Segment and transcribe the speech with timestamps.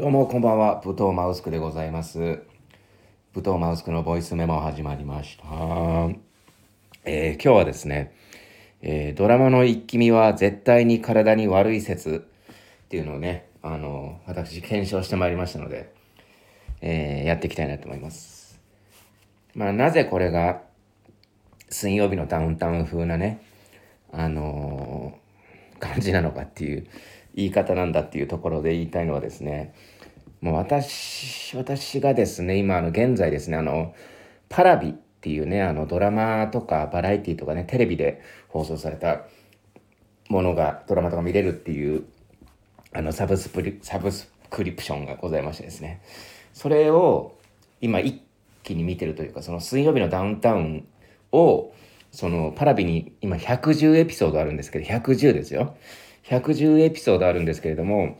[0.00, 2.18] どうもこんばんは、武藤マウスクでございます。
[3.34, 5.44] 武藤マウスクのボイスメモ始まりました。
[7.04, 8.14] えー今日はですね、
[8.80, 12.24] えードラマの一気見は絶対に体に悪い説
[12.86, 15.92] っていうのをね、あの、私検証してまいりましたので、
[16.80, 18.58] えーやっていきたいなと思います。
[19.54, 20.62] まあ、なぜこれが
[21.68, 23.42] 水曜日のダウンタウン風なね、
[24.12, 25.20] あのー
[25.80, 26.86] 感じなのかっていう
[27.34, 29.74] 言い方なんだっていうところで言いたいのはですね
[30.40, 33.94] もう私私がですね今あの現在ですねあの
[34.48, 39.22] パラビっていうねあのドラマとかバラエティとかねテレビで放送された
[40.28, 42.04] ものがドラマとか見れるっていう
[42.92, 46.00] あのサブスプリサブスクリプションがございましてですね。
[46.52, 47.36] それを
[47.80, 48.22] 今一
[48.62, 50.86] 気に見てるというかその水曜日のダウンタウン
[51.32, 51.72] を
[52.12, 55.76] そのパラビに今110エピソードあるんですけど110ですよ。
[56.24, 58.18] 110エピソードあるんですけれども、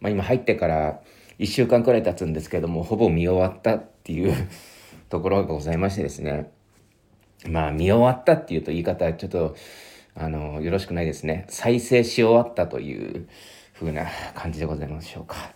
[0.00, 1.00] まあ、今入ってから
[1.38, 4.34] 1週間くらい経つんですけれどもほぼ見終わったっていう
[5.08, 6.50] ところがございましてですね
[7.46, 9.56] まあ見終わったっていうと言い方ちょっと
[10.14, 13.28] あのよろしくないですね再生し終わったという
[13.74, 15.54] 風な感じでございますでしょうか。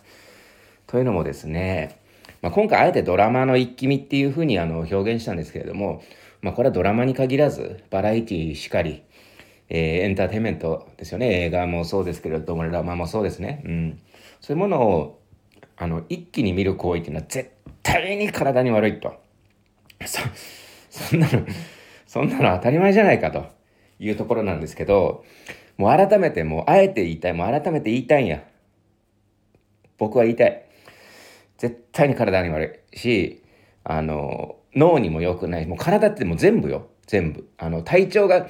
[0.87, 1.99] というのもですね、
[2.41, 6.03] まあ、今回あえてドラマの一気見っていう風にあの表現したんですけれども、
[6.41, 9.03] まあ、これはドラマに限らずバラエティーしかり、
[9.69, 11.45] えーエンターテインメントですよね。
[11.45, 14.01] 映画もそうですけれどもドラマもそうですね、うん、
[14.41, 15.21] そういうものを
[15.77, 17.51] あの一気に見る行為っていうのは絶
[17.83, 19.15] 対に体に悪いと。
[20.05, 20.21] そ
[20.89, 21.45] そんなの
[22.05, 23.55] そんなの当たり前じゃないかと。
[23.99, 25.23] いうところなんですけど
[25.77, 27.33] もう改めてもうあえて言いたい。
[27.33, 28.43] もう改めて言いたいんや。
[29.97, 30.65] 僕は言いたい。
[31.57, 33.41] 絶対に体に悪いし
[33.83, 36.87] あの脳にも良くないもう体ってもう全部よ。
[37.07, 37.47] 全部。
[37.57, 38.47] あの体調が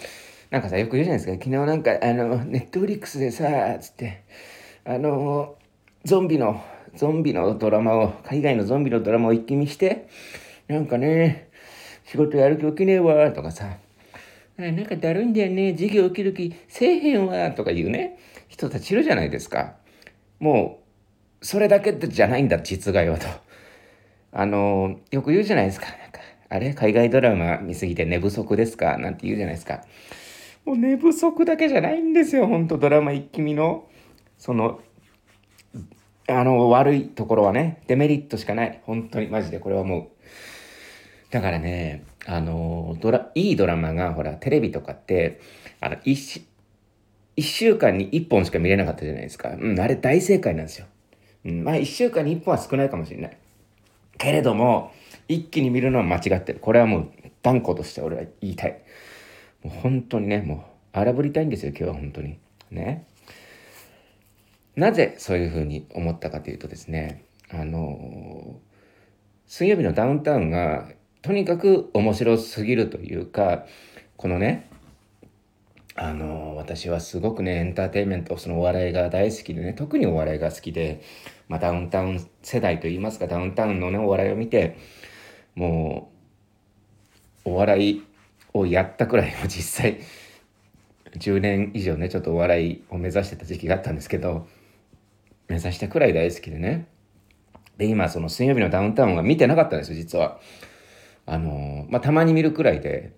[0.56, 1.44] なんかさよく言うじゃないですか。
[1.44, 4.24] 昨日なんかあのネットフリックスでさつって
[4.86, 5.58] あの
[6.06, 6.64] ゾンビの
[6.96, 10.08] ゾンビのドラマを海外のゾンビのドラマを一気見して
[10.70, 11.50] なんかね
[12.06, 13.80] 仕事やる気起きねえわとかさ。
[14.56, 15.74] なんかだるいんだよね。
[15.74, 18.18] 授業起きる気せえへんわとか言うね。
[18.48, 19.76] 人たちいるじゃないですか。
[20.40, 20.80] も
[21.42, 23.28] うそれだけじゃないんだ実害はと。
[24.32, 25.88] あのよく言うじゃないですか。
[25.88, 28.98] なんかあれ海外ドラマ見すぎて寝不足ですか？
[28.98, 29.84] なんて言うじゃないですか。
[30.66, 33.88] もう寝不足だけじゃないんですよ本当ドラマ一気見の
[34.38, 34.82] その
[36.28, 40.10] あの悪いところはねデメリットしかない本当にマジでこれはも
[41.32, 45.40] うだからねあのドラいいドラマがほらテレビとかって
[45.80, 46.46] あの一
[47.36, 49.50] 一週間に一本しか見れなかったじゃないですか。
[49.50, 50.88] うん、あれ大正解なんですよ。
[51.44, 53.38] うん、まあ一週間に一本は少ないかもしれない。
[54.18, 54.94] けれども、
[55.28, 56.60] 一気に見るのは間違ってる。
[56.60, 57.12] これはもう
[57.42, 58.82] 断固として俺は言いたい。
[59.66, 60.60] もう本当にね、もう
[60.94, 62.38] 荒ぶりたいんですよ、今日は本当に。
[62.70, 63.08] ね。
[64.76, 68.60] なぜそういうふうに思ったかというとですね、あの
[69.48, 70.90] 水曜日のダウンタウンが
[71.24, 73.66] とにかく面白すぎるというか、
[74.18, 74.70] このね、
[75.96, 81.02] あの私はすごくねエンターテインメントそのお笑いが大好きでね特にお笑いが好きで、
[81.48, 84.78] まあ、ダウンタウン世代といいますかダウンタウンのねお笑いを見て
[85.56, 86.12] も
[87.46, 88.04] うお笑い
[88.56, 90.00] をやったくらいも実際
[91.18, 94.48] 10年以上ねちょっとお笑いを目指してた時期があったんですけど
[95.48, 96.88] 目指したくらい大好きでね。
[97.78, 100.40] で今その水曜日のダウンタウンは見てなかったんですよ実は。
[101.28, 103.14] あのまあたまに見るくらいで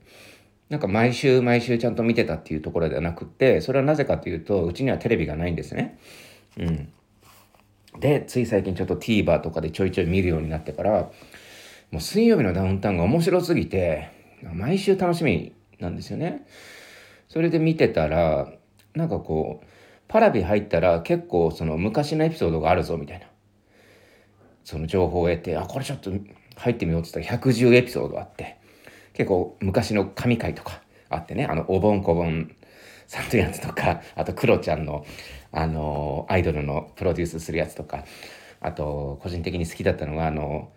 [0.70, 6.00] なんか毎週毎週ちゃんと見てたっていうところではなくってそれはなぜかというとうちにはテレビがないんですね。
[6.58, 6.90] うん、
[8.00, 11.12] でつい最近ちょっと TVer とかでちょいちょい見るようになってから
[11.92, 16.46] もう水曜日のダウンタウンが面白すぎて毎週楽しみなんですよね。
[17.28, 18.52] それで見てたら
[18.96, 19.66] なんかこう
[20.08, 23.28] パラビ入ったら結構その昔のエピソードがあるぞみたいな
[24.64, 26.12] その情報を得てあこれちょっと
[26.56, 28.58] 入ってみようって言ったら110エピソードあって。
[29.18, 32.56] 結構昔の神回とかあってねあのおぼんこぼん
[33.08, 35.08] さんというやつとかあとクロちゃんの
[35.52, 38.06] あのアイドルのプロデュースするやつとか
[38.61, 40.70] あと個人的に好きだったのがあの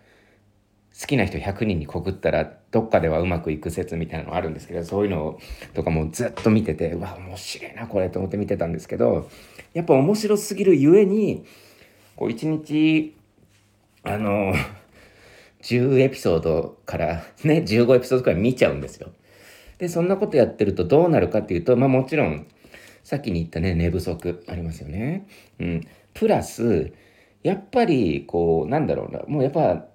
[0.99, 5.39] 好きな人100人に告ったらどっかではうまくいく説みたいなのあるんですけどそういうの
[5.73, 9.29] とかもずっと見ててうわ面白いなこれと思って見てたんですけど
[9.73, 11.45] やっぱ面白すぎるゆえに
[12.15, 13.15] こう一日
[14.03, 14.53] あの
[15.63, 19.11] 10エピソードからね15エピソードくらい見ちゃうんですよ。
[19.77, 22.47] でそんなことやってるとどうなるかっていうとまあもちろん
[23.03, 25.25] さっきに言ったね寝不足ありますよね。
[25.59, 26.93] うん、プラス
[27.43, 29.85] やっぱりこうなんだろうなもうやっぱ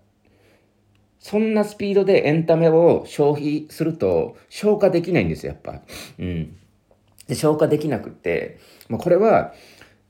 [1.27, 5.83] そんなスピードでエンタメを消費すると消化できないんですよやっぱ。
[6.21, 6.57] うん、
[7.27, 9.53] で消化できなくって、まあ、これは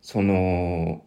[0.03, 1.03] その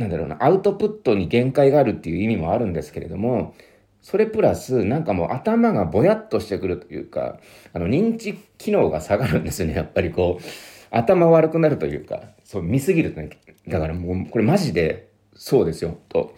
[0.00, 3.54] なんだろうなアウトプットに限界があるっていう意味もあるんですけれども
[4.00, 7.38] それプラスなんかもう頭がぼやっとしてくるというか
[7.72, 10.44] あの認知機能が下がるんですよねやっぱりこう
[10.90, 13.30] 頭悪くなるというかそう見すぎるとね
[13.68, 16.34] だからもうこれマジでそうですよと。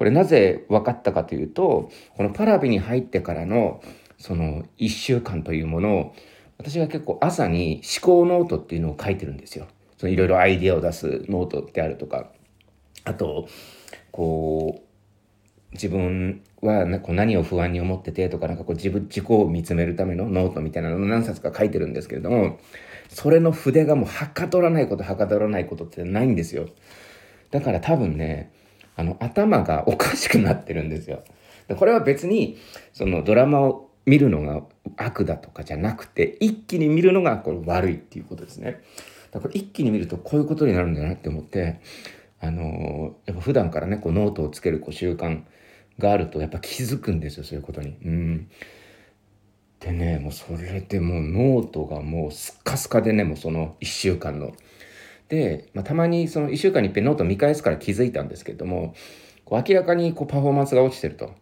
[0.00, 3.82] これなぜ分かったかというとこのパラビに入ってからの
[4.16, 6.14] その1週間というものを
[6.56, 9.66] 私が結構朝に思考ノートっていうのを書いてるんですよ。
[9.98, 12.30] そのいろいろアイディアを出すノートであるとか
[13.04, 13.46] あと
[14.10, 22.58] こう自分は何を不安に思っててとかなんかこう自分自己を見つめるためのノートみたいなのを何冊か書いてるんですけれども
[23.10, 26.70] それの筆がもうはかどらないことはかどらないことってないんですよ。
[27.50, 28.50] だから多分ね
[29.00, 31.24] あの頭がおかしくなってるんですよ。
[31.78, 32.58] これは別に
[32.92, 34.62] そのドラマを見るのが
[34.98, 38.82] 悪だとかじゃなくて一気に見るのがこれ悪いっていうことですね。
[39.30, 41.80] だから一気に見るとこういうことになるんだなって思って
[42.40, 45.44] あのやっぱ普段からねこうノートをつけるこう習慣
[45.98, 47.96] があるとやっぱ気づくんですよそういうことに。
[48.04, 48.50] うん
[49.78, 54.52] でねもうそれでもうノートがもうスッカスカでねもうその1週間の。
[55.30, 58.94] で、まあ、たまにその1週間にいっぺんノート見返すから気づいたんですけれども
[59.44, 61.32] こう明らかにこうパフォーマンスが落ちてると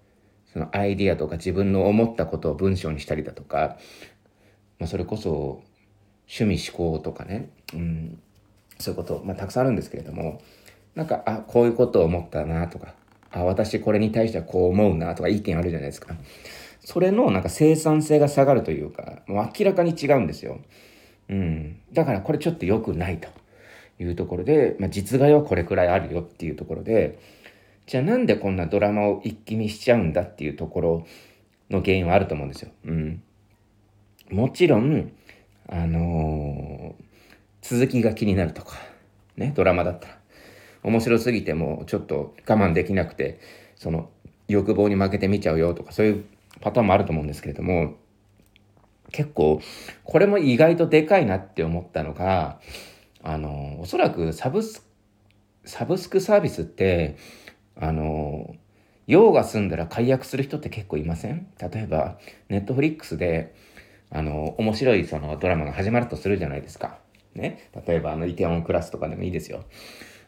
[0.52, 3.78] そのアイディアとか自分の思ったことを文章にしたりだとか、
[4.78, 5.62] まあ、それこそ
[6.30, 8.18] 趣味嗜好とかね、うん、
[8.78, 10.42] そういうこと、まあ、たくさんあるんですけれども
[10.94, 12.94] なんかあこういうことを思ったなとか
[13.30, 16.14] あ私これに対してはこう思うなとか意見あるじゃないですか。
[16.80, 20.58] それのなんか生産性が下がるというか、もう明らかに違うんですよ。
[21.28, 21.80] うん。
[21.92, 23.28] だからこれちょっと良くないと
[23.98, 27.18] いうところで、まあ、実害はこれくらいあるよっていうところで、
[27.86, 31.06] じゃあなんでこんなドラマを一気見しちゃうんだっていうところ
[31.70, 32.70] の原因はあると思うんですよ。
[32.84, 33.22] うん。
[34.30, 35.12] もちろん、
[35.68, 37.04] あのー、
[37.62, 38.76] 続きが気になるとか、
[39.36, 40.18] ね、ドラマだったら。
[40.82, 43.40] 面白すぎてもちょっと我慢できなくて、
[43.76, 44.10] その
[44.48, 46.24] 欲望に負けて見ちゃうよとか、そういう
[46.60, 47.94] パターンもあると思うんですけれども、
[49.12, 49.60] 結構、
[50.04, 52.60] これも意外とでかいなって思ったのが、
[53.28, 54.82] あの、おそらくサブス、
[55.66, 57.16] サブスクサービスって、
[57.76, 58.56] あの、
[59.06, 61.46] 用が済んだら解約する人って結構いません？
[61.60, 63.54] 例えば、ネットフリックスで、
[64.10, 67.00] あの、面白いそのドラマが始まるとするじゃないですか。
[67.34, 67.68] ね？
[67.86, 69.64] 例えば、あの、イテオンクラスとかでもいいですよ。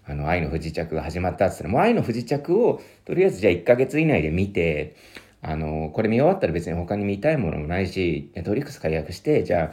[0.04, 4.94] あの、愛の不時着が始まったっつったら、もう愛の不時着を、とりあえずじゃあ1ヶ月以内で見て、
[5.40, 9.70] あの、これ見終わったら別に他に見たいものもないし、ネットフリックス解約して、じゃ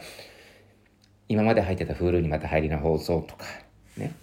[1.28, 3.44] 今まで入ってた Hulu にまた入りな放送とか、
[3.96, 4.14] ね。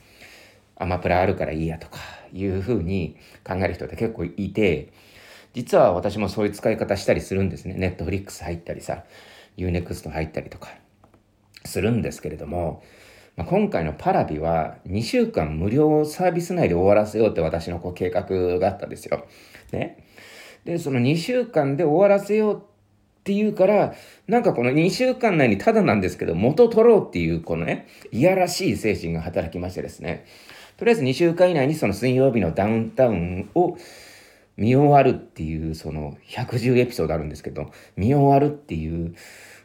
[0.77, 1.99] アマプラあるからいいやとか、
[2.33, 3.15] いうふうに
[3.45, 4.91] 考える人って結構いて、
[5.53, 7.75] 実は私もそういう使い方したりするんですね。
[7.75, 9.03] ネットフリックス入ったりさ、
[9.57, 10.69] Unext 入ったりとか、
[11.63, 12.83] するんですけれども、
[13.35, 18.23] まあ、今回のパラビは2週間無料サービス内で終わらせようって私のこう計画
[18.59, 19.25] があったんですよ。
[19.71, 20.05] ね。
[20.63, 22.74] で、その2週間で終わらせようって
[23.25, 23.95] っていうから、
[24.27, 30.27] なんかこの2週間内にただなんですけど、元取ろうっていうこのね、いやらしい精神が働きましてですね、
[30.77, 33.77] とりあえず2週間以内にその水曜日のダウンタウンを
[34.57, 39.15] 見終わるっていう、その110エピソードあるんですけど、見終わるっていう、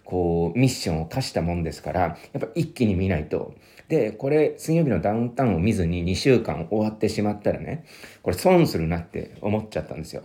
[0.04, 3.54] こう、ミッションを課したもんですから、やっぱ一気に見ないと。
[3.88, 7.84] で、これ、水曜日のダウンタウンを見ずに2週間終わってしまったらね、
[8.22, 10.22] これ損するなって思っちゃったんですよ。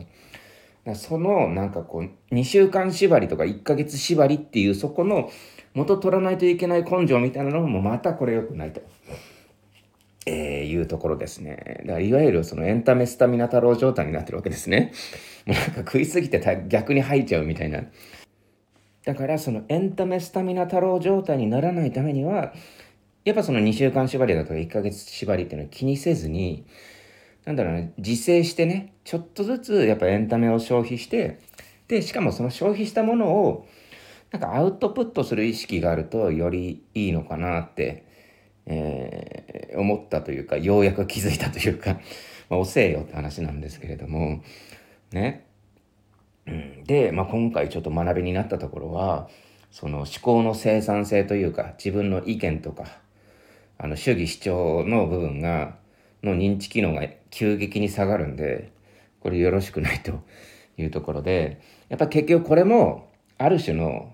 [0.94, 5.32] そのなんかこう2週間縛りとか1ヶ月縛りっていうそこの
[5.74, 8.82] 元取らないといけない根性みたいなのもまたこれ良くないと。
[10.28, 11.84] えー、いうところですね。
[11.86, 14.92] だからいわゆるそのエンタメスタミナ太郎状態になってるわけですね。
[15.46, 17.84] もうなんか食いすぎて逆に吐いちゃうみたいな。
[19.04, 22.54] だからそのエンタメスタミナ太郎状態にならないためには、
[23.24, 26.66] やっぱその2週間縛りだとか1ヶ月縛りっていうのを気にせずに、
[27.46, 31.40] なんだろうね、自制してね、ちょっとずつやっぱエンタメを消費して、
[31.88, 33.68] で、しかもその消費したものを、
[34.32, 38.06] なんかアウトプットする意識があるとよりいいのかなって、
[38.66, 42.00] えー、思ったというか、ようやく気づいたというか、
[42.50, 44.42] まあ、遅えよって話なんですけれども、
[45.12, 45.46] ね。
[46.48, 49.30] うん、で、まあ、今回ちょっと学びになったところは、
[49.72, 52.86] その思考の生産性というか、自分の意見とか、
[53.78, 55.76] あの主義主張の部分が、
[56.24, 58.72] の認知機能が急激に下がるんで、
[59.20, 60.22] これよろしくないと
[60.78, 64.14] いうところで、やっぱ結局これも、ある種の、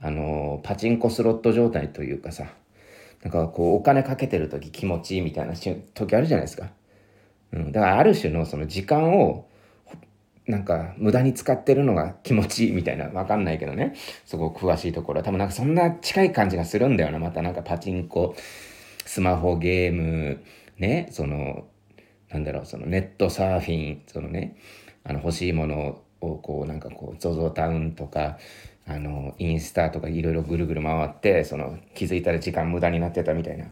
[0.00, 2.52] あの、パチンコスロット状態というかさ、
[3.22, 6.70] なんかこうお金かけてる時気持ちいいみたいな時あるじゃないですか。
[7.52, 9.48] うん、だからある種のその時間を
[10.46, 13.94] なんか無駄に使ってるのが 気持ちいいみたいな、わかんないけどね。
[14.26, 17.18] すごく詳しいところは多分なんかそんな近い感じがするんだよな。
[17.18, 18.34] またなんかパチンコ、
[19.06, 20.42] スマホゲーム、
[20.78, 21.66] ね、その、
[22.34, 24.56] なんだろうそのネットサーフィンそのね
[25.04, 28.38] あの欲しいものをこうなんかこう ZOZO タウンとか
[28.86, 33.66] あのインスタとかいろいろぐるぐる回ってその気づいたら時間無駄になってたみたいな。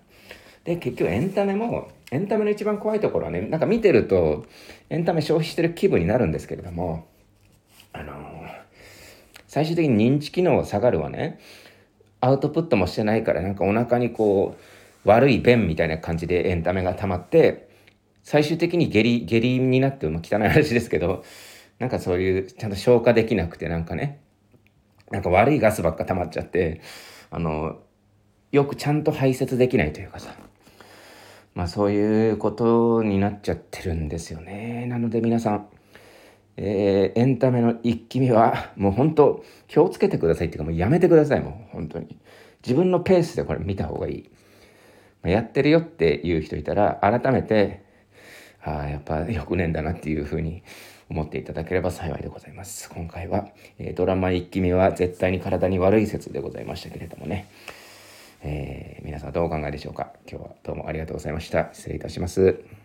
[0.64, 4.46] で結局エンタメもエンタメの一番怖いところはねなんか見てると
[4.90, 7.08] エンタメ消費してる気分になるんですけれども
[7.92, 8.14] あの
[9.48, 11.40] 最終的に認知機能下がるはね
[12.20, 14.62] アウトプットもしてないからなんかお腹にこう
[15.04, 17.68] 悪い便みたいな感じでエンタメが溜まって
[18.22, 21.24] 最終的に下痢下痢になって、まあ、汚い話ですけど
[21.78, 24.20] なんかそういうちゃんと消化できなくてなんかね
[25.10, 26.80] なんか悪いガスばっか溜まっちゃって
[27.30, 27.80] あの
[28.52, 30.34] よくちゃんと排泄できないというかさ
[31.54, 34.86] まあそういうことになっちゃってるんですよね。
[34.86, 35.68] なので皆さん
[36.56, 42.18] えー、エンタメの一気見はもう本当気をつけてくださいっていうかもうやめてくださいもう本当に。
[42.62, 44.30] 自分のペースでこれ見た方がいい、
[45.24, 47.82] やってるよっていう人いたら改めて
[48.62, 50.62] ああやっぱ翌年だなっていうふうに
[51.10, 52.88] 思っていただければ幸いでございます。
[52.88, 53.48] 今回は、
[53.78, 57.48] え、ドラマ一気見は絶対に体に悪い説でございましたけれどもね。
[58.42, 60.12] えー、皆さんどうお考えでしょうか？
[60.30, 61.68] 今日はどうもありがとうございました。
[61.72, 62.81] 失礼いたします。